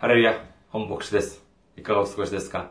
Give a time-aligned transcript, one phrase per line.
[0.00, 1.44] ハレルヤ、本牧師です。
[1.76, 2.70] いかがお過ごしですか？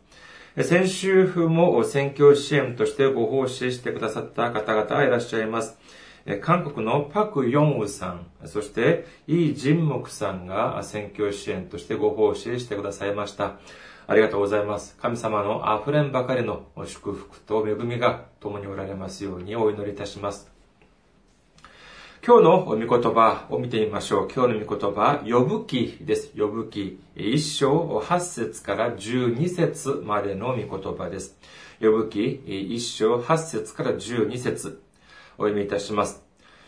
[0.59, 5.79] 先週も選挙支援としてご奉仕してくださった方々がいらっしゃいます。
[6.43, 13.59] 韓国のパク・ヨンウさん、そしてイ・ジンモクさんが選挙支援としてご奉仕してくださいました。
[14.09, 14.97] ありがとうございます。
[15.01, 20.60] 神様の溢れんばかりの祝福と恵みが共におられますようにお祈りいたします。
[22.23, 24.29] 今日の御言葉を見てみましょう。
[24.31, 26.33] 今日の御言葉、呼ぶ記です。
[26.37, 27.01] 呼ぶ記。
[27.17, 31.39] 一章八節から十二節までの御言葉です。
[31.81, 32.43] 呼ぶ記
[32.75, 34.83] 一章八節から十二節
[35.39, 36.23] お読みいたします。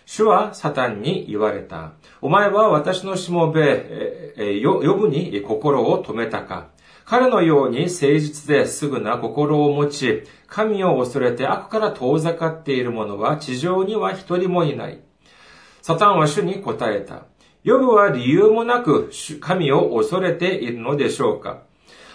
[0.07, 1.93] 主はサタンに言われた。
[2.23, 4.33] お前は私のしもべ、
[4.65, 6.69] 呼ぶに心を止めたか。
[7.05, 15.03] 彼のように誠実ですぐな心を持ち、神を恐れて悪から遠ざかっている者は地上には一人もいない。
[15.83, 17.25] サタンは主に答えた。
[17.65, 19.11] ヨブは理由もなく
[19.41, 21.63] 神を恐れているのでしょうか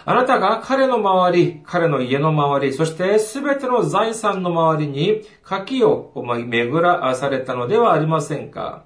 [0.06, 8.84] あなたが彼の周り、彼の家の周り、そしてすべての財産の周りに柿を巡らされたのではありませんか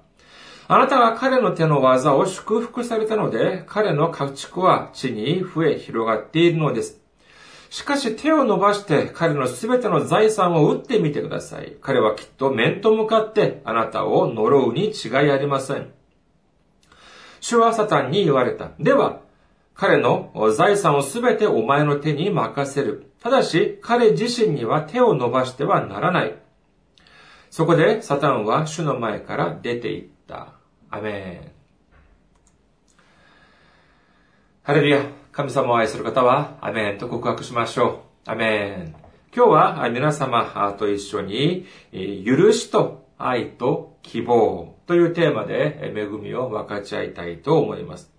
[0.67, 7.02] あなたが彼の手の技を祝福されたので、彼の家畜は地に増え広がっているのです。
[7.73, 11.75] しかし手を伸ばして彼のすべての財産を打ってみてください。
[11.81, 15.91] 彼はきっと面と向かってあなたを呪うに違いありません。
[17.41, 18.73] 主はサタンに言われた。
[18.79, 19.21] では、
[19.73, 23.11] 彼の財産をすべてお前の手に任せる。
[23.19, 26.35] ただし、彼自身には手を伸ばしてはならない。
[27.49, 30.53] そこで、サタンは主の前から出て行った。
[30.91, 31.51] アメン。
[34.61, 35.22] ハレルヤ。
[35.33, 38.29] 神様を愛する方は、アメンと告白しましょう。
[38.29, 38.95] アメン。
[39.35, 41.65] 今日は皆様と一緒に、
[42.23, 48.13] 許しと愛と希望というテーマで恵みを分かち合いたいと思います。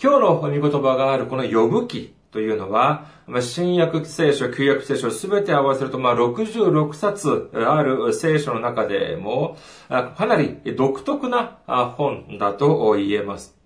[0.00, 3.06] 今日の御言葉があるこの呼ぶ記というのは、
[3.40, 9.56] 新約聖書、旧約聖書すべて合わせると、まあ、66冊ある聖書の中でも、
[9.88, 11.58] かなり独特な
[11.96, 13.57] 本だと言えます。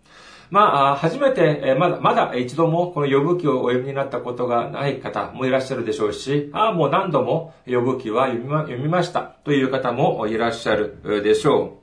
[0.53, 11.79] まあ、初めて、まだ、まだ一度もこの呼ぶ記をお読みになったことがない方もいらっしゃるでしょうし、ああ、もう何度も呼ぶ記は読みま読みましたという方もいらっしゃるでしょ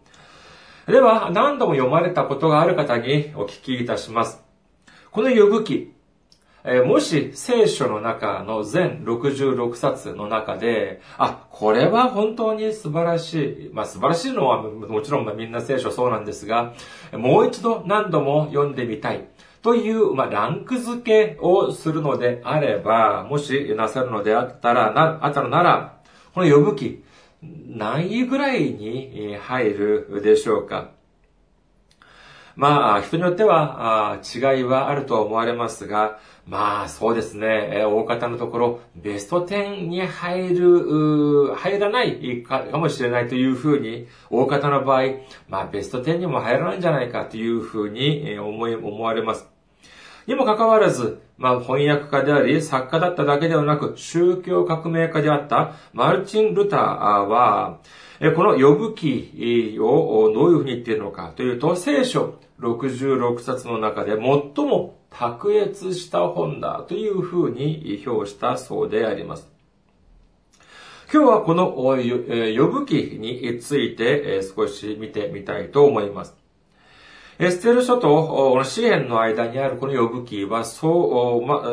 [0.88, 0.92] う。
[0.92, 4.44] では、何度も読まれたことがある方にお聞きいたします。
[5.10, 5.96] この呼ぶ記、
[6.86, 13.70] もし聖書の中の全66冊の中で、あ、これは本当に素晴らしい。
[13.74, 16.74] まあ素晴らしいのはもちろんみんな聖書そうなんですが、
[17.14, 19.28] もう一度何度も読んでみたい。
[19.62, 26.00] という、まあ、ランク付けをするのであれば、もしなさるのであったら、な、あったのなら、
[26.34, 27.04] この呼ぶ記、
[27.42, 30.92] 何位ぐらいに入るでしょうか
[32.60, 37.86] まあ、人によっては違いはあると思われますが、まあ、そうですね。
[37.86, 45.04] 大方のところ、ベスト10に入る、入らないかもしれないというふうに、大方の場合、
[45.48, 49.48] まあ、ベスト10にも入らないんじゃないかというふうに思い、思われます。
[50.28, 56.80] にもかかわらず、まあ、翻訳家であり、作家だっただけではなく、宗教革命家であったマルチン・ルター
[57.22, 57.80] は、
[58.36, 64.20] この呼ぶ記をどういうふうに言っているのかというと、聖書66冊の中で最
[64.66, 69.50] も卓越した本だというふうに評したそうであります。
[71.12, 71.96] 今日はこの呼
[72.72, 76.36] ぶ記について少し見てみたいと思います。
[77.40, 81.64] エステル書と詩篇の間にあるこの呼ぶ記は、そう、ま、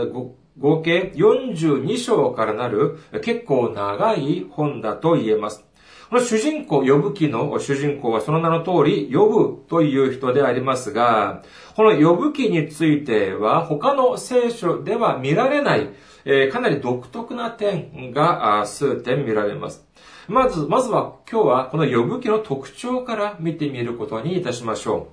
[0.59, 5.65] 合計42章からなる結構長い本だと言えます。
[6.09, 11.43] この主人公、呼ぶ記の主人公はその名の通り、呼ぶという人でありますが、
[11.75, 15.91] この呼ぶ記については他の聖書では見られない、
[16.25, 19.85] え、かなり独特な点が数点見られます。
[20.29, 25.09] まず、まずは今日はこの呼ぶ記の特徴から見てみることにいたしましょ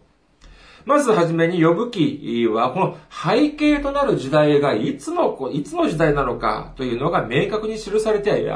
[0.85, 0.87] う。
[0.89, 8.51] まずはじめに呼ぶ記は、この背景となる時代がいつの、いつの時代なのかというのが明確に記されて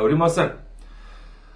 [0.00, 0.69] おりません。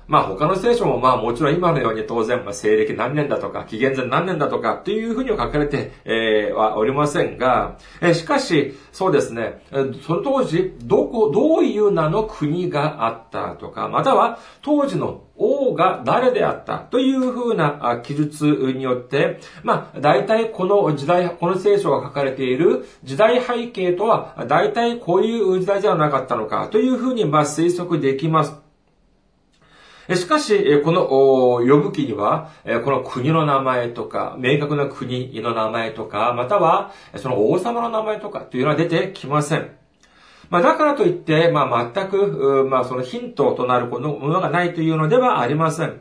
[0.06, 9.62] まあ他の聖書もまあもちろん今のように当然、まあ、西暦何年だとか、紀元前何年だとかというふうには書かれて、えー、はおりませんが、えー、しかし、そうですね、
[10.06, 28.63] その当時、どこ、どういう名の国があったとか、または当時の王が誰であったというふうな記述によって、まあ、大体この時代、この聖書が書かれている時代背景とは、大体こういう時代じゃなかったのかというふうに、まあ、推測できます。
[30.12, 32.50] しかし、この呼ぶ記には、
[32.84, 39.70] この国の名前とか、明確な国の名前とか、または、その王様の名前とかというのは出てきません。
[40.50, 46.00] まあ、だからといって、まあ、全く、まあ、そのヒントとなるものがないというのではありません。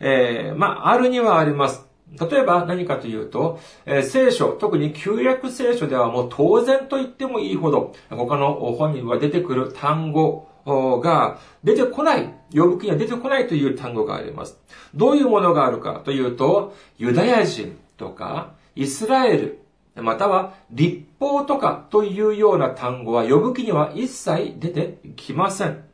[0.00, 1.86] えー、まあ、あるにはあります。
[2.18, 14.58] 例えば何かというと、え、聖書、特に旧約聖書ではもう当然と言ってもいいほど、他の本には出てくる単語が出てこない、呼ぶ気には出てこないという単語があります。
[14.94, 19.58] どういうものがあるかというと、ユダヤ人とか、イスラエル、
[19.96, 25.84] または立法とかというような単語は呼ぶ気には一切出てきません。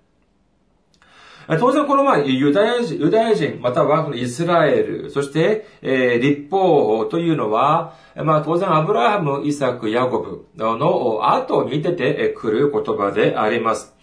[1.57, 13.97] 当然この前、ユダヤ人、ユダヤ人、またはイスラエル、そして、えー、立法というのは、まあ当然アブラハム、イサク、ヤコブの後に出てくる言葉であります。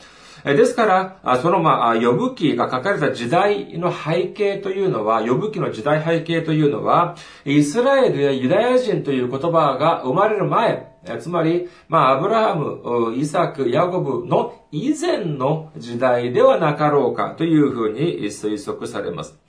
[0.53, 0.85] ですか
[1.23, 7.15] ら、そのまあ、呼ぶ記が書かれた時代の背景というのは、呼ぶ記の時代背景というのは、
[7.45, 19.39] イスラエルやユダヤ人という言葉が生まれる前、つまり、まあ、アブラハム、イサク、ヤコブの以前の時代ではなかろうかというふうに推測されます。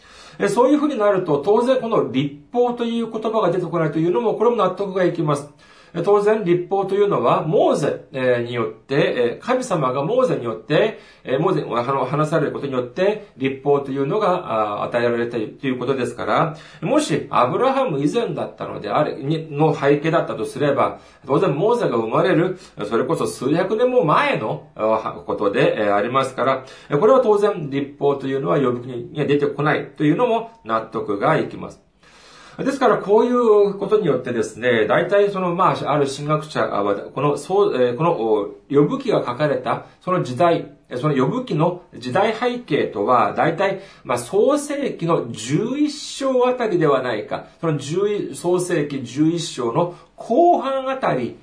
[0.48, 5.50] そういうふうになると、当然この立法という言葉が出てこないというのも、これも納得がいきます。
[6.04, 10.98] 当然、立法というのは、モーゼによって、神様がモーゼによって、
[11.40, 19.16] モーゼに話されることによって、立法というのが与えられたということですから、もし、アブラハム以前だったのであれ、
[19.50, 24.68] の背景だったとすれば、当然、モーゼが生まれる、それこそ数百年も前の
[25.26, 26.64] ことでありますから、
[26.98, 31.85] これは当然、立法というのは呼びに出てこないというのも納得がいきます。
[32.58, 38.14] ですから、こういうことによってですね、大体その、まあ、ある神学者は、この、そう、えこの、
[38.70, 51.36] 呼ぶ記が書かれた、その時代、その呼ぶ記の時代背景とは、大体、まあ、創世記の11章あたりではないか、その11創世記11章の後半あたり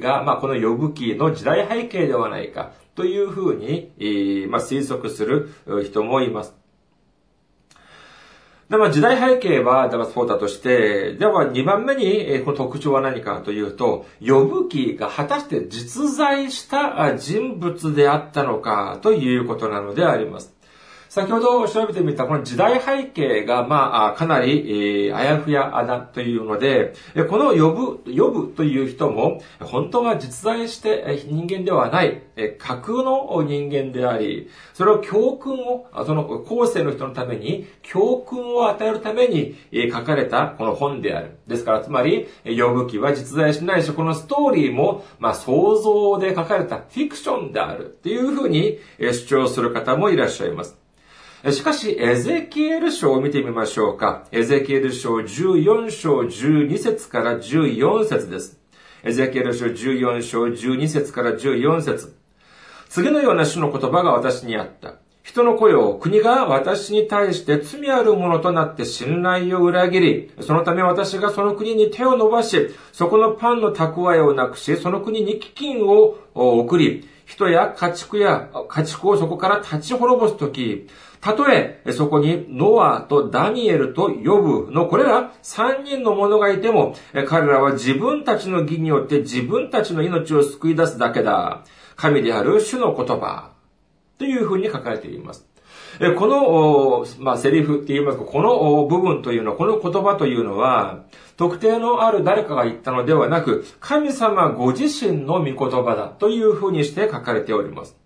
[0.00, 5.50] が、まあ、この呼ぶ記の時代背景ではないか、というふうに、まあ、推測する
[5.84, 6.61] 人もいます。
[8.72, 20.54] で、まあ、時代背景は、だからそうだとして、では2番目に、この特徴は何かというと、呼ぶ記が果たして実在した人物であったのかということなのであります。
[21.14, 26.94] 先ほど調べてみたこの時代背景が、まあ、かなり、えー、あやふやだというので、
[27.28, 32.22] この呼ぶ、呼ぶという人も、本当は実在して人間ではない、
[32.58, 39.54] 架空の人間であり、それを教訓を、その後世の人のために、教訓を与えるために
[39.92, 41.36] 書かれたこの本である。
[41.46, 50.81] ですから、つまり、呼ぶ記は実在しないし、このストーリーも、まあ、想像で書かれたフィクションであるっていうふうに主張する方もいらっしゃいます。
[51.50, 54.28] しかし、エゼキエル書を見てみましょうか。
[54.30, 58.60] エゼキエル書14章12節から14節です。
[59.02, 62.16] エゼキエル書14章12節から14節
[62.88, 64.94] 次のような主の言葉が私にあった。
[65.24, 80.88] 人の声を国が私に対して罪あるものとなって信頼を裏切り、そのため私がその国に手を伸ばし、そこのパンの蓄えをなくし、その国に飢饉を送り、人や家畜や家畜をそこから立ち滅ぼすとき、
[81.20, 86.96] たとえそこにノアとダニエルと呼ぶのこれら三人の者がいても、
[87.28, 91.64] 彼らは自分たちの義によって自分たちの命を救い出すだけだ。
[91.96, 93.52] 神である主の言葉。
[94.18, 95.51] というふうに書かれています。
[96.10, 101.04] この、まあ、セリフって言いますか、この部分というのは、この言葉というのは、
[101.36, 105.54] 特定のある誰かが言ったのではなく、神様ご自身の御言
[105.84, 107.96] 葉だというふうにして書かれております。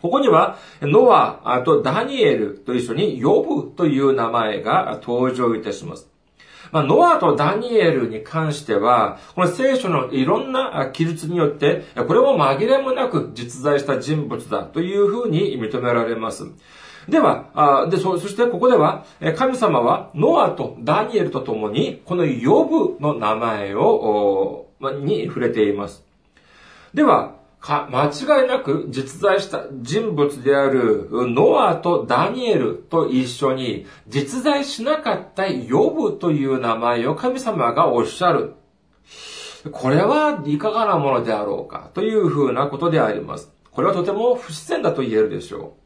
[0.00, 6.08] ここには、ノアとダニエルと一緒にヨブという名前が登場いたします。
[6.70, 16.46] まあ、ノアとダニエルに関しては、この聖書のいろんな記述によって、これも紛れもなく実在した人物だというふうに認められます。
[17.08, 19.04] では、でそそしてここでは、
[19.36, 26.04] 神様はノアとダニエルと共に、このヨブの名前を、に触れています。
[26.92, 38.54] では、か、間違いなく実在した人物であるノアとダニエルと一緒に実在しなかったヨブという名前を神様がおっしゃる。
[39.72, 43.52] これはいかがなものであろうかというふうなことであります。
[43.72, 45.77] これはとても不自然だと言えるでしょう。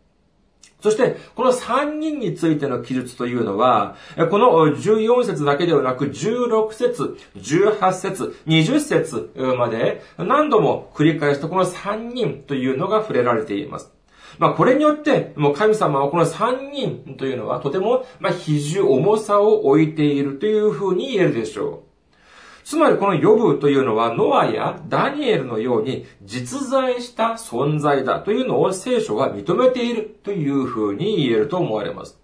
[0.83, 3.97] そして、この3人についての記述というのは、
[4.31, 13.93] この14節だけではなく、16節、18節、20節まで何度も繰り返したこの3人というのが触れられています。
[14.39, 21.92] まあ、これによって、もう神様はこの3人というのはとても、まあ、比重、重さを置いているというふうに言えるでしょう。
[22.65, 32.23] つまりこのヨブというのはノアやダニエルのように実在した存在だというのを聖書は認めているというふうに言えると思われます。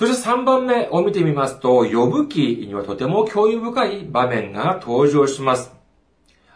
[0.00, 5.74] そして3番目を見てみますと、呼ぶ記にはとても興味深い場面が登場します。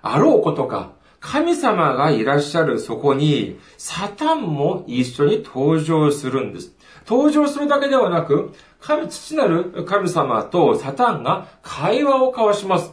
[0.01, 6.75] あろうことか、神様がいらっしゃるそこに、サタンも一緒に登場するんです。
[7.07, 8.55] 登場するだけではなく、
[8.87, 12.93] 神、父なる神様とサタンが会話を交わします。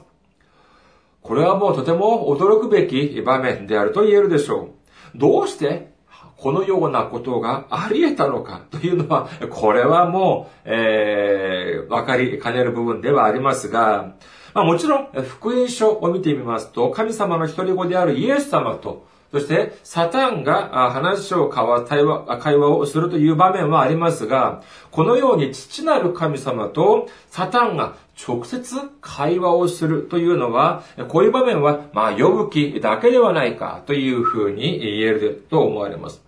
[1.21, 4.69] これはもうとても驚くべき場面であると言えるでしょ
[5.15, 5.17] う。
[5.17, 5.91] どうして
[6.38, 14.13] このようなことがあり得たのか というのは、これはもう、えー、わかりかねる部分ではありますが、
[14.53, 24.61] まあ、もちろん、福音書を見てみますと、神様の一人子であるイエス様と、そして、サタンが話を交わ、対話、会話をするという場面はありますが、
[24.91, 27.95] このように父なる神様とサタンが
[28.27, 36.21] 直接会話をするというのは、こういう場面は、まあ、呼ぶ気だけではないかというふうに言えると思われます。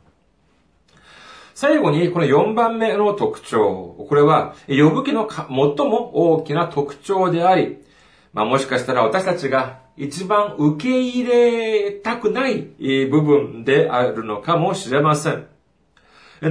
[1.53, 3.95] 最後に、この4番目の特徴。
[4.07, 7.83] これは、呼ぶ気の最も大きな特徴であり、
[8.33, 12.63] まあもしかしたら私たちが一番受け入れたくない
[13.09, 15.47] 部分であるのかもしれません。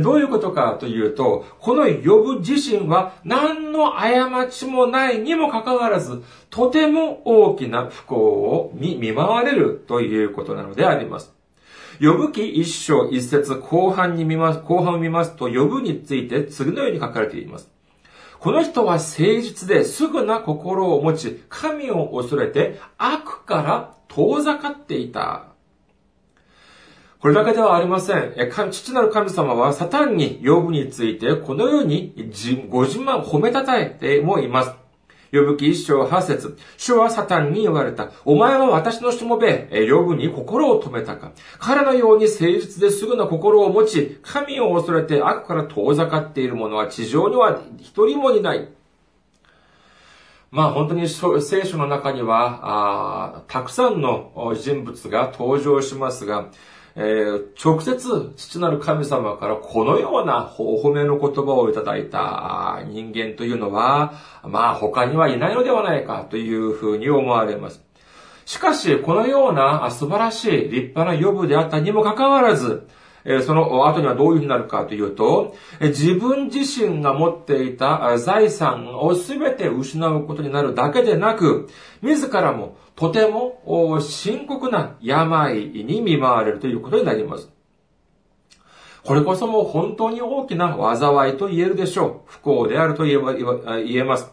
[0.01, 11.35] どういうことかというと、この呼ぶ自身は何の過ちもないにもかかわらず、とても大きな不幸を見見舞われるということなのであります。
[12.01, 17.69] 呼ぶ記一章一節後半に見ます、後半を見ますと、呼ぶについて次のように書かれています。
[18.43, 25.45] この人は誠実ですぐな心を持ち、神を恐れて悪から遠ざかっていた。
[27.21, 28.35] これだけではありません。
[28.73, 32.33] 父なる神様はサタンに養父についてこのように
[32.69, 34.82] ご自慢褒めたたえてもいます。
[35.33, 38.11] 呼ぶ記一章八節主はサタンに言われた。
[38.27, 41.33] お前は私のしもべ、呼ぶに心を止めたか。
[41.59, 48.69] 彼のように誠実ですぐな心を持ち、神を恐れて悪から遠ざかっている者は地上には一人もいない。
[50.51, 52.61] まあ本当に聖書の中には、
[53.39, 56.51] あたくさんの人物が登場しますが、
[56.95, 64.13] えー、直接父なる神様からこのようなお褒めの言葉をいただいた人間というのは、
[64.45, 67.83] まあ他にはいないのではないかというふうに思われます。
[68.45, 72.89] しかし、このような素晴らしい立派な予部であったにもかかわらず、
[73.47, 81.69] その後にはどういうふうになるかというと、自分自身が持っていた財産を全て失うことになるだけでなく、
[82.03, 87.51] 自らもとても深刻な病に見舞われるということになります。
[89.05, 92.31] これこそも本当に大きな災いと言えるでしょう。
[92.31, 93.19] 不幸であると言
[93.97, 94.33] えます。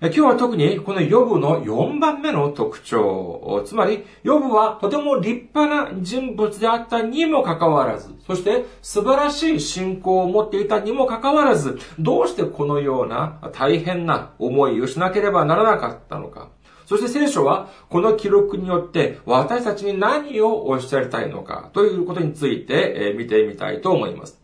[0.00, 16.50] 今日は特にこのヨブの4番目の特徴、つまり、ヨブはとても立派な人物であったにもかかわらず、そして素晴らしい信仰を持っていたにもかかわらず、どうしてこのような大変な思いをしなければならなかったのか。
[16.86, 24.40] そして聖書はこの記録によって私たちに何をおっしゃりたいのかということについて見てみたいと思います。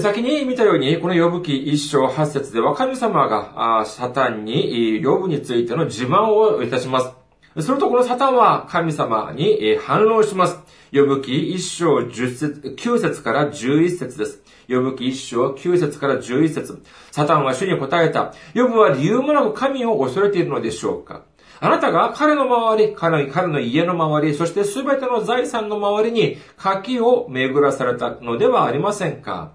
[0.00, 7.62] 先に見たように、この呼ぶ記一章八節では神様がサタンに呼ぶについての自慢をいたします。
[7.62, 10.58] するとこのサタンは神様に反論します。
[10.94, 14.41] 呼ぶ記一章十節、九節から十一節です。
[14.74, 16.82] 呼ぶ記一章九節から十一節。
[17.10, 18.32] サタンは主に答えた。
[18.54, 21.22] 呼ぶは理由もなく神を恐れているのでしょうか
[21.60, 29.52] あなたが彼の周り、彼の家の周り、そして全ての財産の周りに柿を巡らされたのではありませんか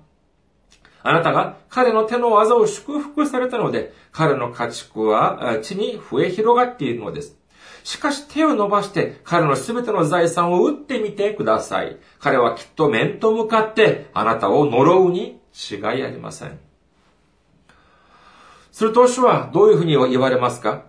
[1.03, 7.37] あなたが彼の手の技を祝福されたので、彼の家畜は地に増え広がっているのです。
[7.87, 11.95] しかし手を伸ばして彼のすべての財産を打ってみてください。
[12.19, 16.59] 彼はきっと面と向かってあなたを呪うに違いありません。
[18.73, 20.87] すると主はどういうふうに言われますか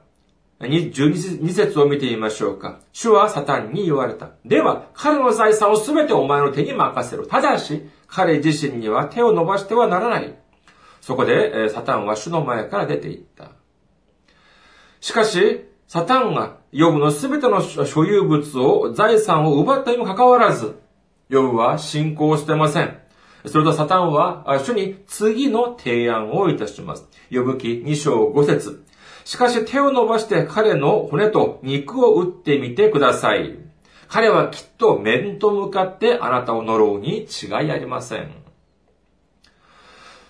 [0.59, 2.81] ？12節を見てみましょうか。
[2.93, 4.31] 主はサタンに言われた。
[4.45, 7.29] では、彼の財産をすべてお前の手に任せる。
[7.29, 10.37] ただし、彼自身には手を伸ばしてはならない。
[11.01, 13.53] そこで、サタンは主の前から出て行った。
[15.01, 20.79] しかし、サタンがヨブのすべての所有物を、財産を奪ったにもかかわらず、
[21.29, 22.99] ヨブは信仰してません。
[23.47, 27.09] それとサタンは、主に次の提案をいたします。
[27.31, 28.85] ヨブ記2章5節
[29.25, 33.59] しかし手を伸ばして彼の骨と肉を打ってみてください。
[34.09, 38.31] 彼はきっと面と向かってあなたを呪うに違いありません。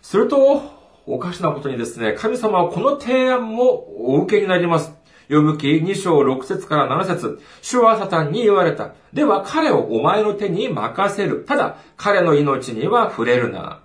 [0.02, 0.62] すると、
[1.06, 4.92] おかしなことにですね、神様はこの提案もお受けになります。
[5.28, 8.94] 呼ぶ記2章6節から7節主はサタンに言われた。
[9.12, 11.44] では彼をお前の手に任せる。
[11.46, 13.82] ただ、彼の命には触れるな。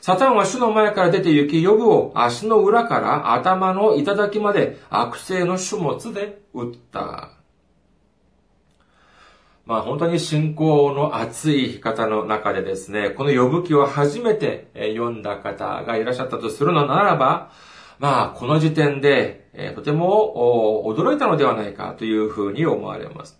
[0.00, 7.30] サタンは主の前から出て行き、呼ぶを足の裏から頭の頂まで悪性の種物で撃った。
[9.64, 17.50] まあ本当に信仰の熱い方の中でですね、この呼ぶ記を初めて読んだ方がいらっしゃったとするのならば、
[17.98, 23.38] まあこの時点でえとても驚いたのではないかというふうに思われます。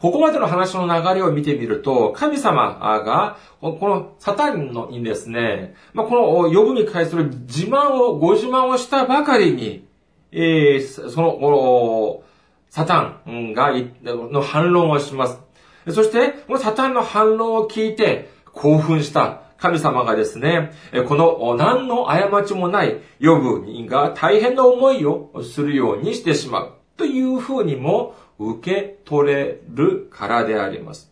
[0.00, 9.86] ここまでの話の流れを見てみると、神様が、このサタンのにですね、まあ、この呼ぶに対する自慢を、ご自慢をしたばかりに、
[10.32, 12.22] えー、その、この、
[12.68, 13.72] サタンが、
[14.04, 15.40] の反論をします。
[15.88, 20.72] そして、このサタンの反論を聞いて、興奮した神様がですね、
[21.08, 26.72] この何の過ちもない呼ぶが大変な思いをするようにしてしまう。
[26.96, 31.10] というふうにも受け取れるからであります。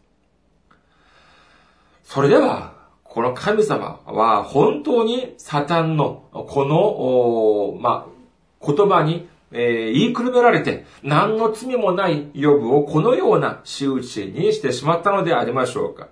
[2.04, 16.08] それでは、この神様は本当にサタンのこの、まあ、言葉に、えー、言いくるめられて何の罪もない予部をこのような仕打ちにしてしまったのでありましょうか。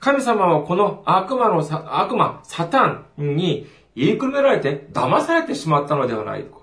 [0.00, 1.60] 神様はこの悪魔の、
[2.00, 6.58] 悪魔、サタンに言いくるめられて騙されてしまったのではないか。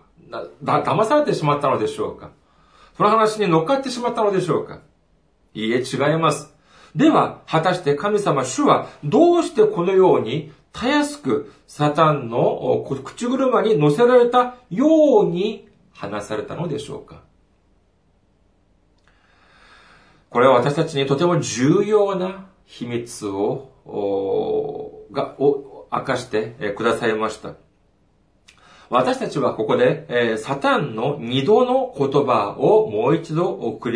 [0.63, 2.32] だ、騙されてしまったのでしょうか。
[2.98, 4.80] その話に乗っかってしまったのでしょうか
[5.54, 6.54] いいえ、違います。
[6.95, 17.24] では、果たして神様、主は、どうしてこのように、たやすく、サタンの口車に乗せられたように話されたのでしょうか
[20.30, 23.71] これは私たちにとても重要な秘密を、
[25.12, 27.56] が、を明かしてくださいました。
[28.89, 33.91] 私たちはここで、えー、サタンの二度の言葉をもう一度振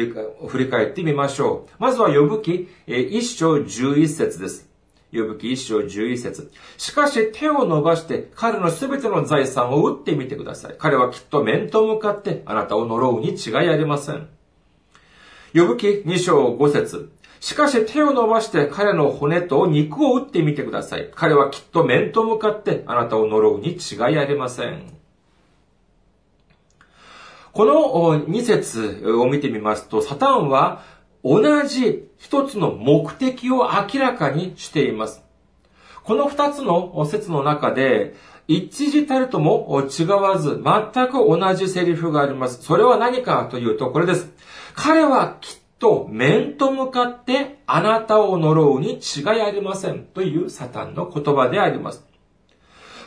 [0.57, 1.71] り返ってみましょう。
[1.77, 4.67] まずは呼ぶ記、えー、一章十一節です。
[5.11, 6.51] 呼ぶ記一章十一節。
[6.77, 10.75] しかし手を伸ばして彼のすべての財産を打ってみてください。
[10.77, 14.27] 彼はきっと面と向かってあなたを呪うに違いありません。
[15.53, 17.11] 呼ぶ記二章五節。
[17.39, 21.09] しかし手を伸ばして彼の骨と肉を打ってみてください。
[21.15, 24.99] 彼はきっと面と向かってあなたを呪うに違いありません。
[27.51, 30.83] この2節を見てみますと、サタンは
[31.23, 35.23] 同じ一つの目的を明らかにしています。
[36.03, 38.15] この二つの説の中で、
[38.47, 42.63] 一時たるとも違わず、全く同じセリフがあります。
[42.63, 44.31] それは何かというと、これです。
[44.73, 52.05] 彼はきっと面と向かってあなたを呪うに違いありませんというサタンの言葉であります。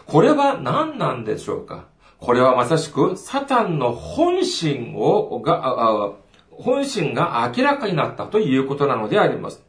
[0.06, 1.84] これは何なんでしょうか？
[2.18, 6.14] これはまさしくサタンの本心を、が、
[6.50, 9.64] 本心が明らかになったということなのであります。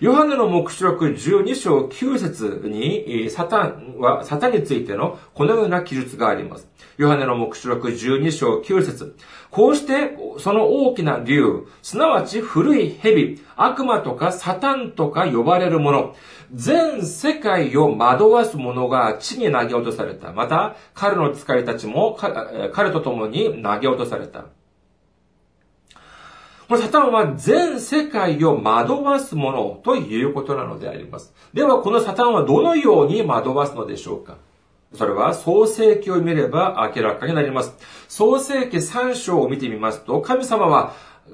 [0.00, 6.68] ヨハネの目視録12章9節に、サタンは、サタンについてのこのような記述があります。
[6.98, 9.16] ヨハネの目視録12章9節
[9.50, 16.14] こうして、その大きな竜、すなわち古い蛇、悪魔とかサタンとか呼ばれるもの、
[16.54, 20.32] 全世界を惑わす者が地に投げ落とされた。
[20.32, 22.16] また、彼の使いたちも
[22.72, 24.44] 彼と共に投げ落とされた。
[26.68, 31.32] このサタンは全世界を惑わすものということなのであります。
[31.54, 34.36] では、このサタンはどのように惑わすのでしょうか
[34.92, 37.74] それは創世記を見れば明らかになります。
[38.06, 40.92] 創世記3章を見てみますと、神様は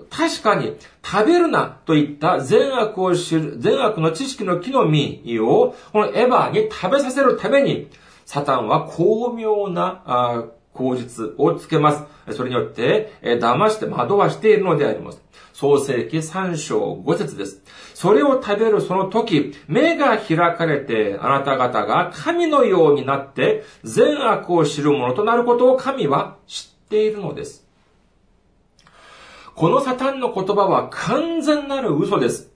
[0.08, 7.88] 確かに食べるなといった善悪を知る、善悪の知識の木の実をこのエヴァに食べさせるために、
[8.24, 10.44] サタンは巧妙な
[10.74, 12.04] 口実をつけます。
[12.36, 15.23] それによって、騙して惑わしているのであります。
[15.54, 17.62] 創世記3章5節です。
[17.94, 27.64] それを食べるその時、目が開かれて、あなた方が神のようになって、善悪を知るものとなることを神は知っているのです。
[29.54, 32.50] このサタンの言葉は完全なる嘘です。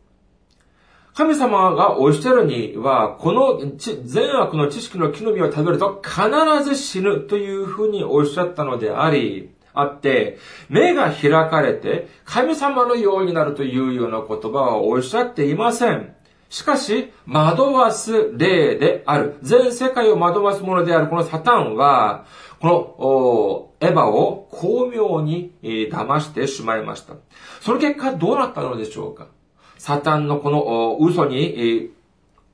[1.14, 16.14] 神様がおっしゃるには、この善悪の知識の木の実を食べると必ず死ぬというふうにおっしゃったのであり、あって、目が開かれて神様のようになるというような言葉はおっしゃっていません。
[16.50, 19.36] しかし、惑わす霊である。
[19.42, 22.24] 全世界を惑わすものであるこのサタンは、
[22.60, 27.14] このエヴァを巧妙に騙してしまいました。
[27.60, 29.28] その結果どうなったのでしょうか
[29.76, 31.92] サタンのこの嘘に、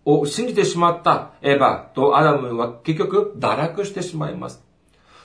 [0.04, 4.62] を信じてしまったエヴァとアダムは結局堕落してしまいます。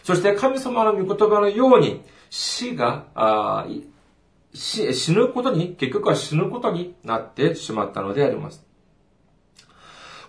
[0.04, 3.66] そして神様の御言葉のように死が、
[4.54, 8.66] 死ぬことに、結局は死ぬことになってしまったのであります。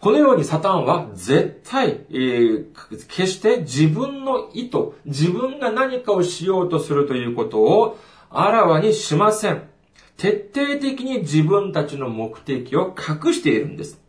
[0.00, 2.66] このようにサタンは絶対、えー、
[3.06, 7.98] 決して自分の意図、自分が何かをしようとするということを
[8.30, 9.68] あらわにしません。
[10.16, 14.00] 徹底的に自分たちの目的を隠しているんです。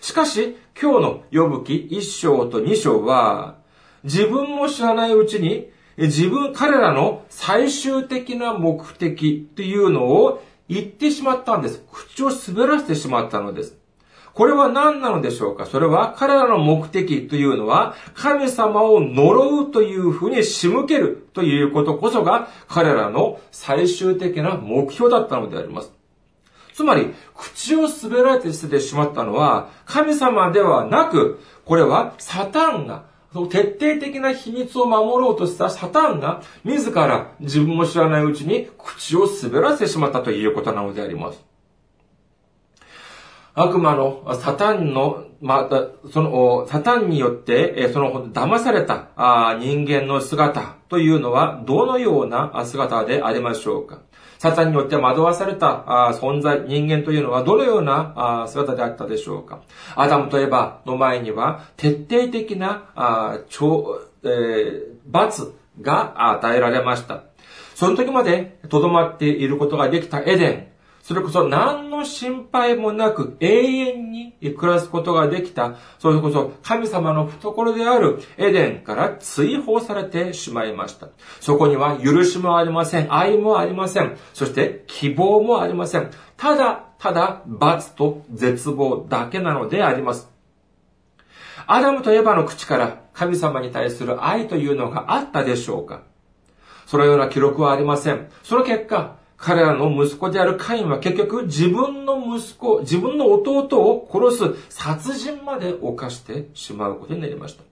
[0.00, 3.59] しかし、今日の呼ぶ記1章と2章は、
[4.04, 11.84] 自分も知らないうちに、自分、彼らの最終的な目的というのを言ってしまったんです。
[11.92, 13.76] 口を滑らせてしまったのです。
[14.32, 15.66] これは何なのでしょうか？
[15.66, 25.92] それは彼らの目的というのは神様を呪うというふうに仕向けるということこそが彼らの最終的な目標だったのであります。
[26.72, 41.44] つまり、口を滑らせてしまったのは神様ではなく、これはサタンが徹底的な秘密を守ろうとしたサタンが自ら自分も知らないうちに口を滑らせてしまったということなのであります。
[43.54, 49.08] 悪魔のサタンの、また、その、サタンによって、その、騙された
[49.58, 53.98] 人間の姿というのは、どのような姿でありましょうか？
[54.40, 55.84] サタンによって惑わされた
[56.18, 59.60] 存在、人間というのはどのような姿であったでしょうか
[59.94, 62.88] アダムとエバの前には徹底的な
[65.06, 67.24] 罰が与えられました。
[67.74, 70.69] その時まで留まっていることができたエデン。
[71.02, 81.08] それこそ何の心配もなく永遠に暮らすことができた、それこそ神様の懐であるエデンから追放されてしまいました。
[81.40, 83.12] そこには許しもありません。
[83.14, 84.16] 愛もありません。
[84.34, 86.10] そして希望もありません。
[86.36, 90.30] ただ、ただ罰と絶望だけなのであります。
[91.66, 96.02] アダムとエバの口から神様に対する愛というのがあったでしょうか
[96.86, 98.28] そのような記録はありません。
[98.42, 107.62] その結果、彼らの息子であるカインは結局自分の息子、自分の弟を殺す殺人まで犯してしまうことになりました。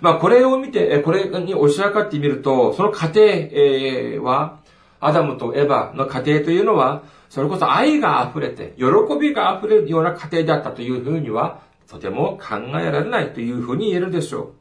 [0.00, 4.58] まあこれを見て、これに押し上がってみると、その家庭は、
[5.00, 8.84] アダムとエヴァの家庭というのは、それこそ愛が溢れて、喜
[9.20, 14.52] びが溢れるような家庭であったというふうには、とても考えられないというふうに言えるでしょう。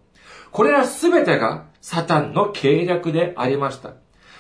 [0.52, 3.94] これらすべてがサタンの計略でありました。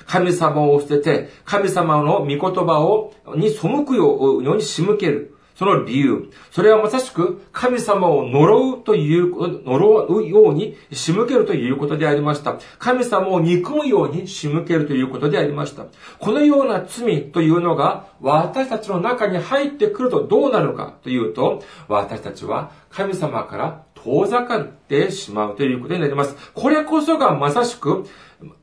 [0.07, 5.36] 神様を捨てて、神様の御言葉を、に背くように仕向ける。
[5.57, 6.29] その理由。
[6.51, 12.57] それはまさしく神様を呪うという、呪うように仕向けるということでありました。
[12.77, 15.85] 神様を憎むように仕向けるということでありました。
[16.19, 26.35] このような罪というのが私たちの中に入ってくるとどうなるかというと、私たちは神様から遠ざかってしまうということになります。
[26.53, 28.05] これこそがまさしく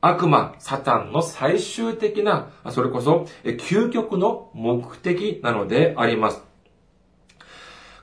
[0.00, 6.53] 悪魔、サタンの最終的な、それこそ究極の目的なのであります。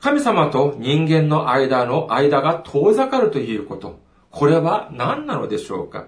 [0.01, 3.99] 神様と人間の間の間が遠ざかるということ。
[4.31, 6.07] これは何なのでしょうか？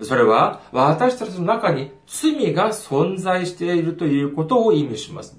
[0.00, 5.36] それは私たちの中に罪が存在しているということを意味します。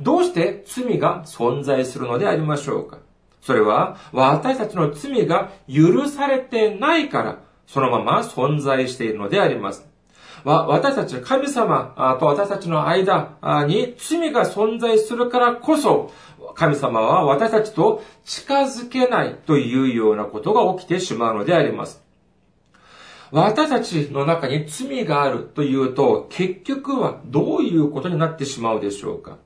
[0.00, 2.98] どうして罪が存在するのでありましょうか？
[3.40, 9.88] それは私たちの罪が許されてないから、そのまま存在しているのであります。
[10.44, 16.10] 私たち、神様と私たちの間に罪が存在するからこそ、
[16.54, 22.02] 神様は私たちと近づけないというようなことが起きてしまうのであります。
[23.30, 29.38] 私たちの中に罪があるというと、結局はどういうことになってしまうでしょうか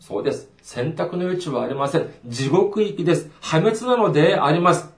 [0.00, 0.50] そうです。
[0.60, 2.10] 選択の余地はありません。
[2.26, 3.30] 地獄行きです。
[3.40, 4.92] 破滅なのであります。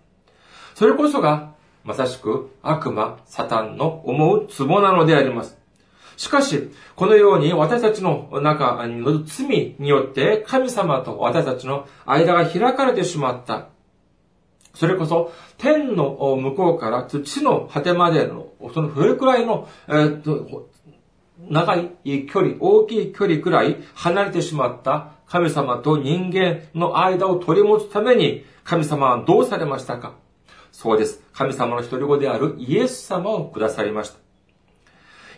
[0.74, 1.54] それこそが、
[1.85, 5.59] まさしく悪魔、サタンの思うツボなのであります。
[6.16, 13.68] しかし、このように私たちの中の罪によって神様と私たちの間が開かれてしまった。
[14.75, 20.68] それこそ、天の向こうから地の果てまでの、そのそれくらいの、えー、と
[21.49, 30.14] 長い距離、大きい距離くらい離れてしまった神様と人間の間を取り持つために、神様はどうされましたか？
[30.74, 31.22] そうです。
[31.32, 34.18] 神様の一人子であるイエス様をくださりました。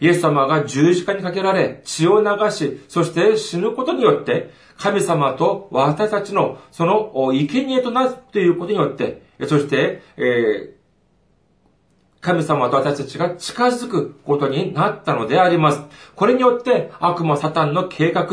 [0.01, 10.77] イエス様が十字架にかけられ、血を流し、そして死ぬことによって、神様と私たちのその生贄となるということによって、そして、えー、
[12.23, 15.83] 神様と私たちが近づくことになったのであります。
[16.15, 18.27] これによって悪魔サタンの計画、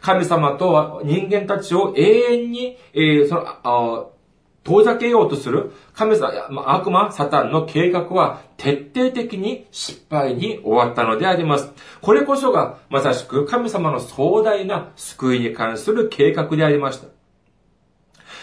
[0.00, 4.17] 神様と人間たちを永遠に、えー、その、
[4.68, 6.30] 遠ざけようとする神様、
[6.66, 11.72] 悪魔、サタンの計画は徹底的に失敗に終わったのであります。
[12.02, 17.08] これこそがまさしく神様の壮大な救いに関する計画でありました。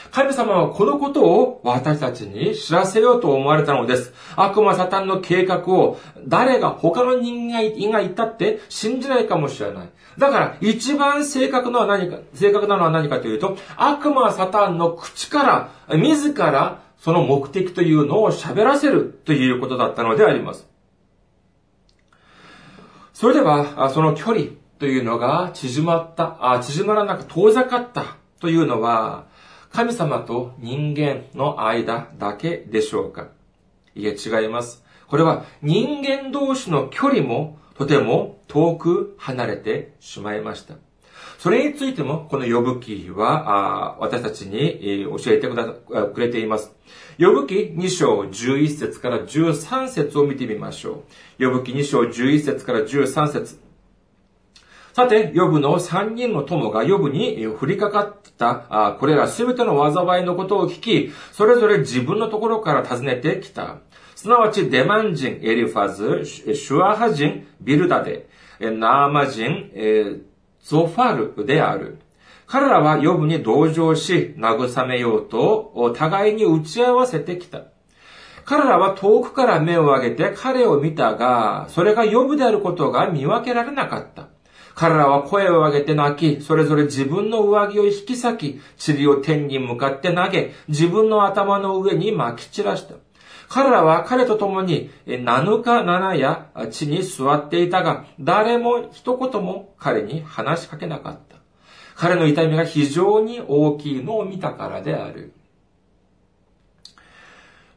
[0.09, 4.13] 神様はこのことを私たちに知らせようと思われたのです。
[4.35, 9.89] 悪魔サタンの計画を誰が他の人間が言ったって信じないかもしれない。
[10.17, 15.43] だから一番正確なのは何か、正確なのは何かというと、悪魔サタンの口か
[15.89, 20.67] ら、自らその目的というのを喋らせるということだったのであります。
[23.13, 24.47] それでは、その距離
[24.79, 29.25] というのが縮まった、縮まらなく遠ざかったというのは、
[29.71, 33.27] 神様と人間の間だけでしょうか
[33.93, 34.83] いえ、違います。
[35.07, 40.75] これは人間同士の距離もとても遠く離れてしまいました。
[41.37, 46.73] それについても、この呼ぶ記は、私たちに教えてくれています。
[47.19, 51.03] 呼ぶ記2章11節から13節を見てみましょ
[51.39, 51.45] う。
[51.45, 53.59] 呼ぶ記2章11節から13節
[54.93, 63.79] さて、ヨブの三人の友がヨブに降りかかった、これらすべての災いのことを聞き、それぞれ自分のところから訪ねてきた。
[64.25, 68.27] すなわち、デマン人、エリファズ、シュアハ人、ビルダデ、
[68.59, 69.69] ナーマ人、
[70.63, 71.99] ゾファルである。
[72.47, 77.65] 彼らはヨブに同情し、慰めようと、互いに打ち合わせてきた。
[78.45, 84.29] 彼らは遠くから目を上げて彼を見たが、それがヨブであることが見分けられなかった。
[84.73, 92.95] 彼らは声を上げて泣き、それぞれ自分の上着を引き裂き、塵を天に向かって投げ、自分の頭の上に撒き散らした。
[93.55, 101.37] 彼らは彼と共に7日7夜地に座っていたが、誰も一言も彼に話しかけなかった。
[101.95, 105.31] 彼の痛みが非常に大きいのを見たからである。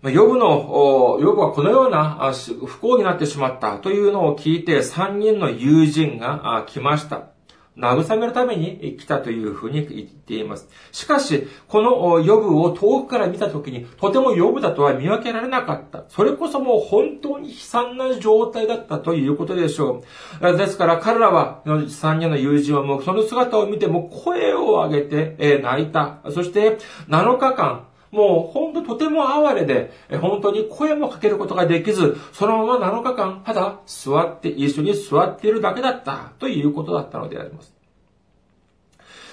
[0.02, 7.37] ヨブの、ヨブはこのような不幸になってしまったというのを聞いて三人の友人が来ました。
[7.78, 10.68] 慰めるために来たというふうに言っています。
[10.92, 16.04] しかし、このヨブを遠くから見たときに、とてもヨブだとは見分けられなかった。
[16.08, 20.02] それこそもう本当に悲惨な状態だったということでしょ
[20.42, 20.56] う。
[20.56, 26.18] ですから彼らは、三人の友人はもうその姿を見ても声を上げて泣いた。
[26.30, 29.90] そして7日間、もう本当とても哀れで、
[30.20, 37.74] 本当に声もかけることができず、そのまま7日間、ただ座って、一緒に座っているだけだったということだったのであります。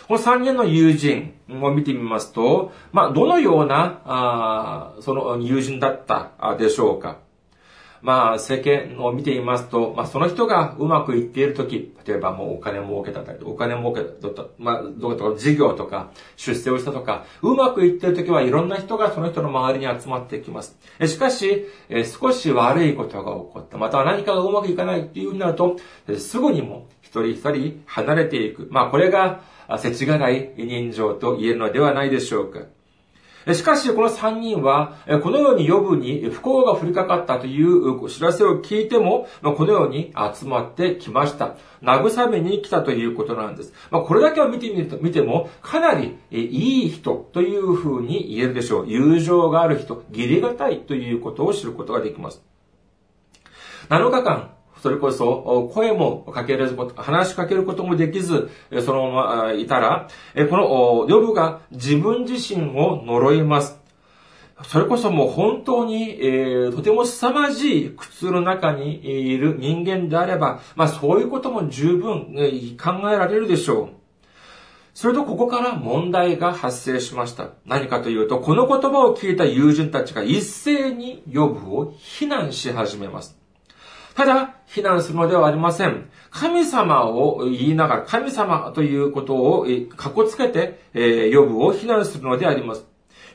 [0.07, 7.24] この3人の友人を見てみますと、まあ、どのような、あその友人だったでしょうか。
[8.01, 20.77] まあ、世間を見ていますと、まあ、その人がうまくいっているとき、例えばもうお金儲けたり、お金儲けた、まあ、どうとか、事業とか、出世をしたとか、うまくいっているときはいろんな人がその人の周りに集まってきます。
[21.05, 21.65] しかし、
[22.19, 25.77] 少し悪いことが起こった、または何かがうまくいかないっていうふうになると、
[26.17, 28.67] すぐにも一人一人離れていく。
[28.71, 29.41] まあ、これが、
[29.79, 32.59] 世知辛い人情と言えるのではないでしょうか。
[33.53, 41.55] しかし、この三人は、このように呼ぶに不幸が降りかかったという知らせを聞いても、このように集まってきました。
[41.83, 43.73] 慰めに来たということなんです。
[43.91, 48.87] まこれだけを見てみると、見ても、かなりいい人というふうに言えるでしょう。
[48.87, 52.43] 友情がある人、義理がたいということを知ることができます。
[53.89, 54.54] 7日間、
[54.85, 58.51] それこそ、声もかけること、話しかけることもできず、
[58.85, 60.07] そのままいたら、
[60.47, 63.81] この、ヨブが自分自身を呪います。
[64.69, 73.89] それこそもう本当に、えー、とても凄まじい苦痛の中にいる人間であれば、まあそういうことも十分、えー、考えられるでしょう。
[74.93, 77.49] それとここから問題が発生しました。
[77.65, 83.44] 何かというと、この言葉を聞いた友人たちが一斉にヨブを非難し始めます。
[84.15, 86.09] ただ、非難するのではありません。
[86.31, 92.85] 神様を言いながら、神様ということをかこつけて、えー、呼ぶを非難するのであります。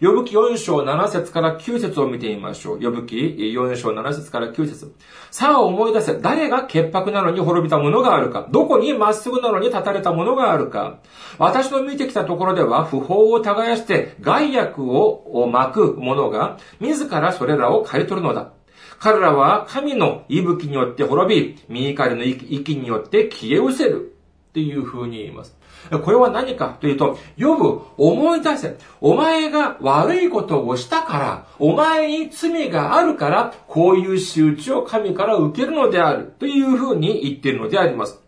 [0.00, 2.80] 呼ぶ記4章7節から9節を見てみましょう。
[2.80, 4.94] 呼ぶ記4章7節から9節
[5.30, 11.00] さあ思い出せ、誰が潔白なのに滅びたものがあるかどこにまっすぐなのに立たれたものがあるか
[11.36, 18.52] 私の見てきたところでは、不法を耕して害悪を巻く者が、自らそれらを刈り取るのだ。
[18.98, 24.16] 彼らは神の息吹によって滅び、右からの息によって消え失せる。
[24.50, 25.56] っていう風に言います。
[26.04, 28.76] これは何かというと、呼ぶ、思い出せ。
[29.00, 36.34] お前が悪いことをしたから、お前に罪があるから、こういう仕打ちを神から受けるのである。
[36.38, 38.20] という風に言っているのであります。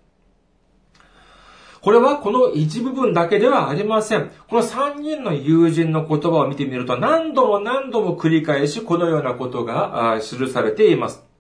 [1.83, 4.31] これはこの一部分だけではありません。
[4.49, 11.32] この三人の友人の言葉を見てみると何度も何度も繰り返しこのようなことが記されています。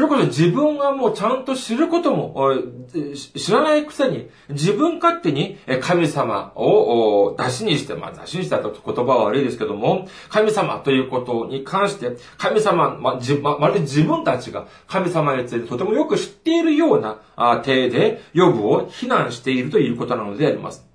[0.00, 2.54] それこそ自分はもうちゃんと知ることも、
[3.36, 20.88] 知らないくせに、自分勝手に神様を出しにして、まあ出しにしたと言葉は悪いですけども、神様ということに関して、神様、まじままるで自分たちが神様についてとてもよく知っているような体で、予部を非難しているということなのであります。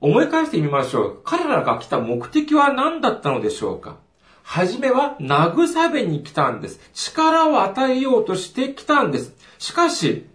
[0.00, 1.20] 思い返してみましょう。
[1.22, 4.02] 彼らが来た目的は何だったのでしょうか？
[4.46, 6.78] はじめは慰めに来たんです。
[6.92, 9.34] 力を与えようとして来たんです。
[9.58, 10.26] しかし、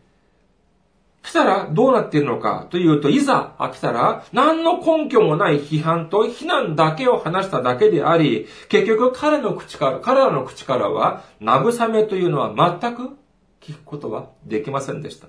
[1.22, 13.16] 来たらどうなっているのかというと、いざ来たら何の根拠もない批判と非難だけを話しただけであり、結局彼の口から、彼らの口からは慰めというのは全く
[13.62, 15.28] 聞くことはできませんでした。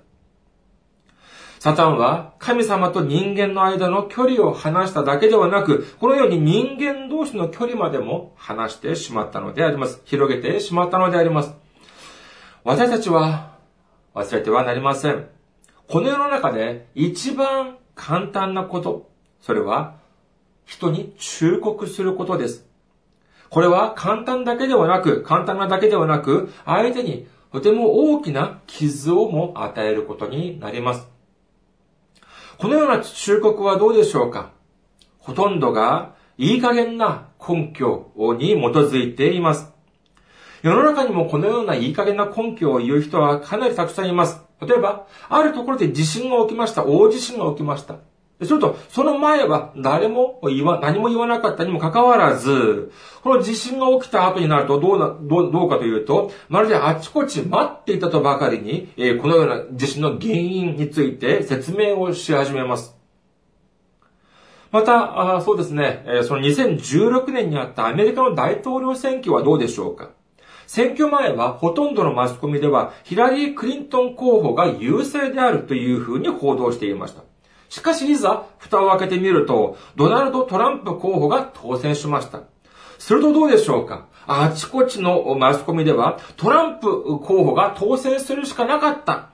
[1.60, 10.00] サタンは神様と人間の間の距離を離しただけではなく、このように人間同士の距離までも離してしまったのであります。
[10.06, 11.54] 広げてしまったのであります。
[12.64, 13.58] 私たちは
[14.14, 15.26] 忘れてはなりません。
[15.86, 19.10] この世の中で一番簡単なこと、
[19.42, 19.96] それは
[20.64, 22.66] 人に忠告することです。
[23.50, 31.19] これは簡単だけではなく、簡単なだけではなく、相手にとても大きな傷をも与えることになります。
[32.60, 34.52] このような忠告はどうでしょうか？
[35.18, 39.72] ほとんどがいい加減な根拠に基づいています。
[40.62, 44.42] 世の中にもこのようないい加減な根拠を言う人はかなりたくさんいます。
[44.60, 46.84] 例えば、あるところで地震が起きました。
[46.84, 47.96] 大地震が起きました。
[48.46, 52.90] すると、その前は誰も言わ、何も言わなかったにもかかわらず、
[53.22, 62.96] この地震が起きた後になるとどうな、どう、どうかというと、まるであちこち待っていたとばかりに、えー、このような地震の原因について説明をし始めます。
[64.70, 70.11] また、あそうですね、えー、その2016年にあったアメリカの大統領選挙はどうでしょうか
[70.66, 77.29] 選挙前はほとんどのマスコミではヒラリー・クリントン候補が優勢であるというふうに報道していました。
[77.70, 82.40] しかしいざ、蓋を開けてみると、ドナルド・トランプ候補が当選しました。
[82.98, 84.09] するとどうでしょうか？
[84.26, 89.30] あちこちのマスコミでは、トランプ候補が当選するしかなかった。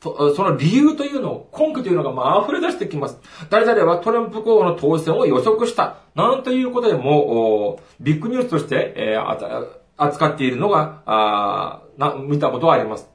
[0.00, 3.18] その理由というのを、根拠というのが溢れ出してきます。
[3.50, 5.96] 誰々はトランプ候補の当選を予測した。
[6.14, 11.82] なんということでも、ビッグニュースとして、えー、扱っているのが、
[12.28, 13.10] 見たことはあります。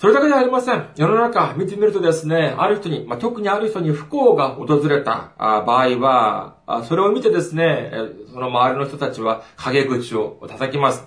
[0.00, 0.88] それだけではありません。
[0.96, 7.92] 世の中見てみるとですね、ある人に、まあ、特にある人に不幸が訪れた場合は、それを見てですね、
[8.32, 11.06] その周りの人たちは陰口を叩きます。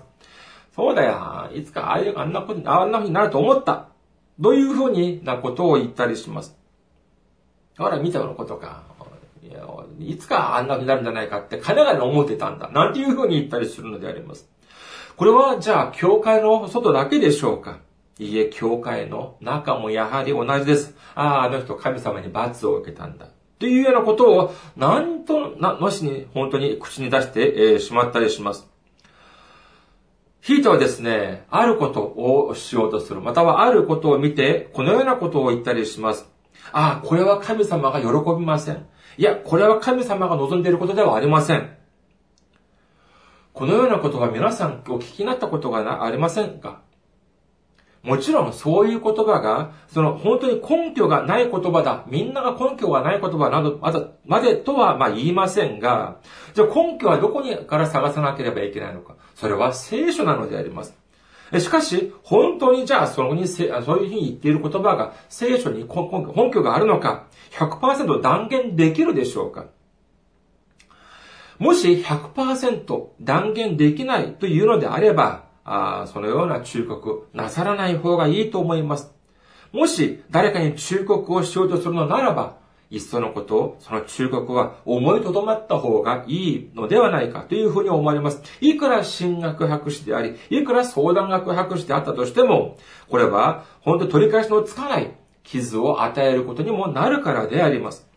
[0.75, 1.49] そうだよ。
[1.55, 3.87] いつかああいうあんなこと、あんな風になると思った。
[4.39, 6.55] というふうになことを言ったりします。
[7.79, 8.83] ほら、見たのことか。
[9.97, 12.69] いつかあんな風になるんじゃないかって彼らが思ってたんだ。
[12.69, 14.47] なんていうふうに言ったりするのであります。
[15.17, 17.79] これは、じゃあ、教会の外だけでしょうか
[18.19, 20.95] いいえ、教会の中もやはり同じです。
[21.15, 23.27] ああ、あの人神様に罰を受けたんだ。
[23.59, 28.69] というようなことを、なんと、な、のしに、本当に口に出して、えー、しまったりします。
[30.41, 33.21] ひいてはですね、あることをしようとする。
[33.21, 36.29] またはあることを見て、このようなことを言ったりします。
[36.71, 38.07] ああ、これは神様が喜
[38.37, 38.85] びません。
[39.17, 41.77] いや、これは神様が望んでいることではありません。
[43.53, 46.81] このようなことは皆さんお聞きになったことがありませんか？
[48.03, 52.03] もちろんそういう言葉が、その本当に根拠がない言葉だ。
[52.07, 56.17] みんなが根拠がない言葉など、まだ、までとはまあ言いませんが、
[56.53, 59.15] じゃあ根拠はどこにから探さなければいけないのか。
[59.35, 60.93] それは聖書なのであります。
[61.59, 69.67] しかし、本当にじゃあそこにそういうふうに言っている言葉が聖書に根拠があるのか、100%断言できるでしょうか
[71.59, 79.13] もし100%断言できないというのであれば、あそのような忠告なさらない方がいいと思います。
[79.71, 82.57] もし誰かに忠告をしようとするのならば、
[82.91, 88.43] いっそのことを、その忠告は思いとどまった方がいいのではないかというふうに思われます。
[88.61, 92.77] いくら進学博士であり、いくら相談学博士であったとしても、
[93.09, 95.11] これは本当取り返しのつかない
[95.43, 98.07] 傷を与えることにもなるからであります。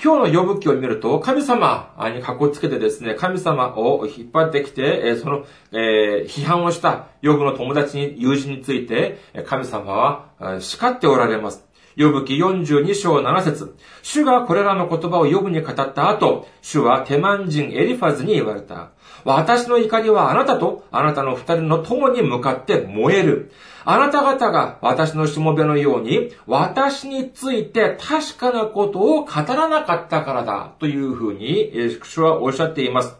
[0.00, 9.92] 今日の呼ぶ記を見ると、神様にかこつけてですね、神様を引っ張ってきて、その、え、批判をした呼ぶの友達に、友人について、神様
[10.38, 11.68] は叱っておられます。
[11.96, 18.90] 呼ぶ記42章7節主がこれらの言葉を呼ぶに語った後、主はテマン人エリファズに言われた。
[19.24, 23.50] 私の怒りはあなたとあなたの二人の友に向かって燃える。
[23.90, 30.74] あなた方が私のしもべのように、私について確かなことを語らなかったからだ。
[30.78, 31.72] というふうに、
[32.02, 33.16] 主はおっしゃっています。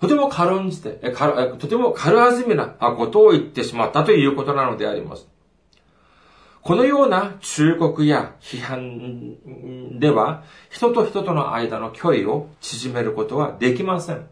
[0.00, 5.28] とても軽んじて、とても軽はずみなことを言ってしまったということなのであります。
[6.62, 14.26] このような忠告や批判では、人と人との間の距離を縮めることはできません。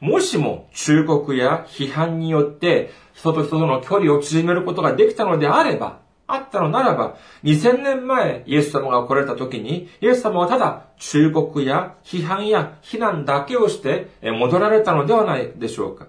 [0.00, 16.08] もしも忠告や批判によって人と人との距離を縮めることができたのであれば、あったのならば、2000年前イエス様が来られた時に、イエス様はただ忠告や批判や非難だけをして戻られたのではないでしょうか。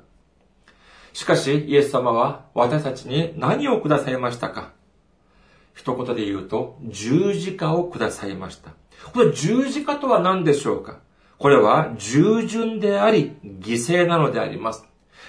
[1.14, 4.72] しかし、イエス様は私たちに何をくださいましたか
[5.74, 8.72] 一言で言うと、十字架をくださいました。
[9.14, 11.00] この十字架とは何でしょうか
[11.38, 14.86] これは従順であり、犠牲なのであります。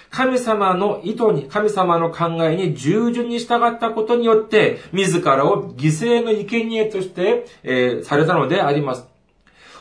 [0.09, 9.07] 神様の意図に、神様の考えに従順に従ったことによって、自らを犠牲の生贄として、えー、されたのであります。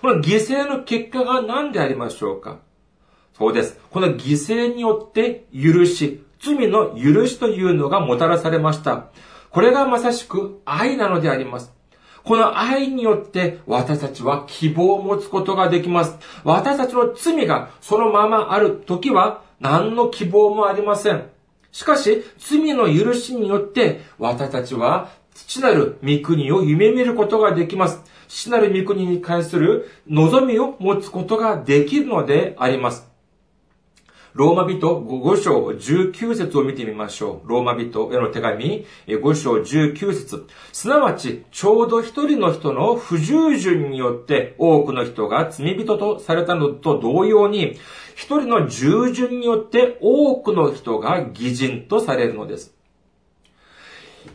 [0.03, 2.59] この犠牲の結果が何でありましょうか？
[3.33, 3.81] そうです。
[3.91, 9.07] この犠牲によって許し、罪の許しというのがもたらされました。
[9.51, 11.73] これがまさしく愛なのであります。
[12.29, 16.15] この愛によって私たちは希望を持つことができます。
[16.45, 21.25] 私たちの罪がそのままある時は何の希望もありません。
[21.73, 28.03] しかし、罪の許しによって私たちは父なる御国を夢見ることができます。
[28.29, 33.09] 父なる御国に関する望みを持つことができるのであります。
[34.35, 37.49] ローマ人5章19節を見てみましょう。
[37.49, 47.77] ローマ人への手紙5章19節すなわち、ちょうど一人の人の不従順によって多くの人が罪人とされたのと同様に、
[48.15, 52.78] 一人の従順によって多くの人が偽人とされるのです。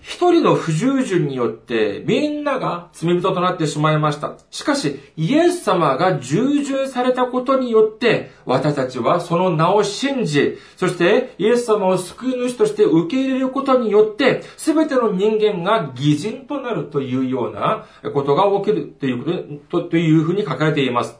[0.01, 4.33] 一人の不従順によってみんなが罪人となってしまいました。
[4.51, 21.17] しかし、イエス様が従順されたことによって、私たちはその名を信じ、そしてイエス様を救い主として受け入れることによって、すべての人間が偽人となるというようなことが起きるということというふうに書かれています。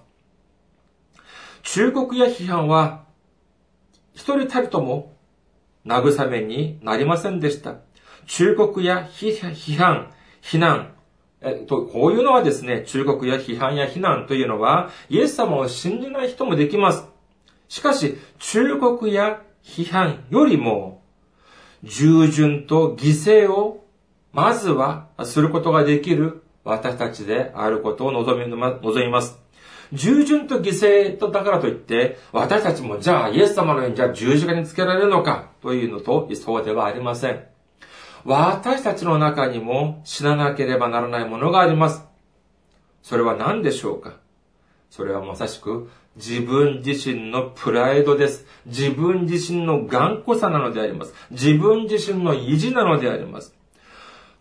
[1.63, 3.03] 忠告や批判は、
[4.13, 5.15] 一人たりとも
[5.85, 7.77] 慰めになりませんでした。
[8.25, 9.39] 忠告や批
[9.77, 10.11] 判、
[10.41, 10.93] 非難、
[11.41, 17.05] えっと、こういうのはですね、忠告や批判や非難というのは、イエス様を信じない人もできます。
[17.67, 21.01] しかし、忠告や批判よりも、
[21.83, 23.83] 従順と犠牲を、
[24.31, 29.37] まずはすることができる私たちであることを望み望みます。
[29.91, 37.52] 従順と犠牲とだからといって、私たちもじゃあイエス様のようにじゃあ十字架につけられるのかというのと、そうではありません。
[38.25, 42.05] 私たちの中にも死ななければならないものがあります。
[43.01, 44.17] それは何でしょうか？
[44.89, 48.45] それはまさしく自分自身のプライドです。
[48.65, 51.13] 自分自身の頑固さなのであります。
[51.31, 53.55] 自分自身の意地なのであります。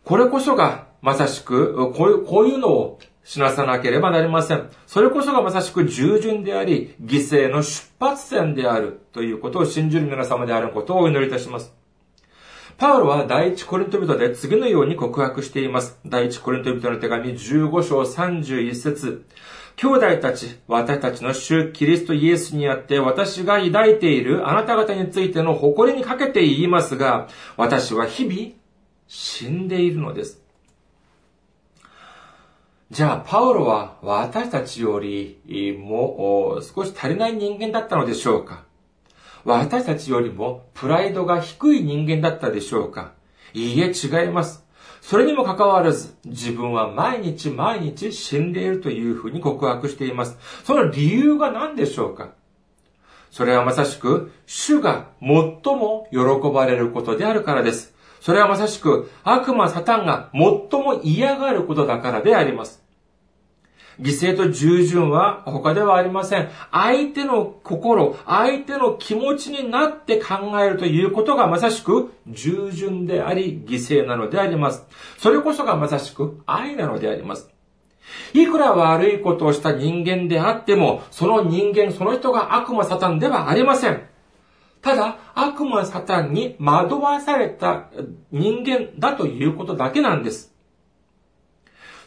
[0.05, 4.68] これこそがまさしくこういうこういうのを死なさなければなりません。
[4.87, 11.72] それこそがまさしく従順であり、犠牲の出発点であるということを信じる皆様であることをお祈りいたします。
[12.83, 16.01] パウロは第一コリント人で次のように告白しています。
[16.05, 19.24] 第一コリント人の手紙15章31節
[19.76, 28.51] 兄弟たち、私たちの主キリストイエスにあって私が抱いているあなた方についての誇りにかけて言いますが、私は日々
[29.07, 30.43] 死んでいるのです。
[32.91, 35.39] じゃあ、パウロは私たちより
[35.78, 38.64] も少し足りない人間だったのでしょうか？
[39.45, 43.12] 私たちよりもプライドが低い人間だったでしょうか？
[43.55, 44.64] いいえ、違います。
[45.01, 50.36] それにもかかわらず、自分は毎日毎日死んでいるというふうに告白しています。
[50.64, 52.30] その理由が何でしょうか？
[53.30, 56.18] それはまさしく、主が最も喜
[56.53, 57.95] ばれることであるからです。
[58.20, 60.43] それはまさしく、悪魔サタンが最
[60.80, 62.82] も嫌がることだからであります。
[64.01, 66.49] 犠牲と従順は他ではありません。
[66.70, 74.86] 相手の心、相手の気持ちになって考えるということがまさしく従順であり、犠牲なのであります。
[75.18, 77.51] それこそがまさしく愛なのであります。
[78.34, 84.03] いくら悪いことをした人間であっても、その人間、その人が悪魔サタンではありません。
[84.80, 87.90] ただ、悪魔サタンに惑わされた
[88.32, 90.51] 人間だということだけなんです。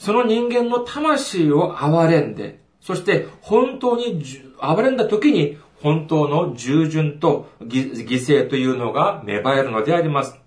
[0.06, 4.24] その人間の魂を憐れんで、そして本当に
[4.60, 10.38] 憐れんだ時に本当の従順と犠牲というのが芽生えるのであります。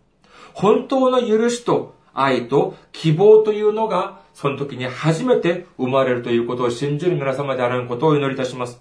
[0.54, 8.80] 本当の許しと愛と希望というのがその時に初めて生まれるということを信じる皆様であることをお祈りいたします。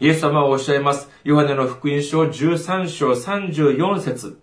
[0.00, 1.10] イエス様はおっしゃいます。
[1.22, 4.40] ヨハネの福音書13章34節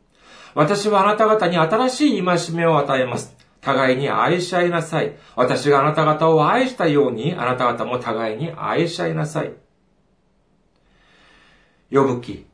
[0.53, 3.42] 私はあなた方に新しい戒めを与えます。
[3.63, 5.15] 互いに愛し合いなさい。
[5.35, 9.53] 私があなた方を愛したように、あなた方も互いに愛し合いなさい。
[11.91, 12.45] 呼ぶ記。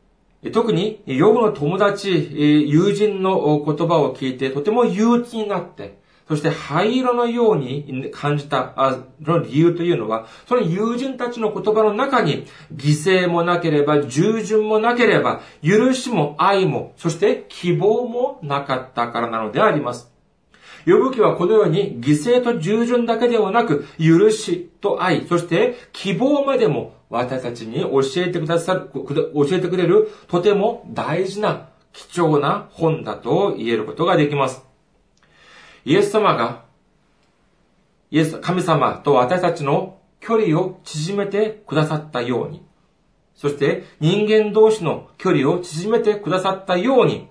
[0.53, 5.99] 特に、呼ぶの友達、友人の言葉を聞いて、とても憂鬱になって、
[6.29, 20.13] そして灰色のように感じた、あの理由というのは、その友人たちの言葉の中に、犠牲もなければ、従順もなければ、許しも愛も、そして希望もなかったからなのであります。
[20.85, 34.63] 呼ぶ記はこのように犠牲と従順だけではなく、許しと愛、そして希望までも私たちに教えてくださる、教えてくれるとても大事な貴重な本だと言えることができます。
[35.85, 36.65] イエス様が、
[38.11, 42.63] イエス、神様と私たちの距離を縮めてくださったように、
[43.35, 47.27] そして人間同士の距離を縮めてくださったように、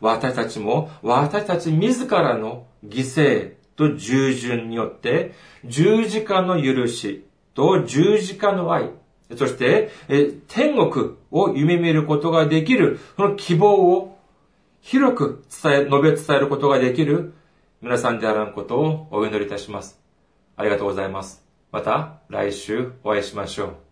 [0.00, 5.32] 私たちも私たち自らの犠牲と従順によって、
[5.64, 7.24] 十字架の許し
[7.54, 8.90] と十字架の愛、
[9.36, 9.90] そして、
[10.48, 14.18] 天国を夢見ることができる、その希望を
[14.80, 17.34] 広く伝え、述べ伝えることができる
[17.82, 20.00] 皆さんであらんことをお祈りいたします。
[20.56, 21.44] ありがとうございます。
[21.70, 23.87] また来週お会いしましょう。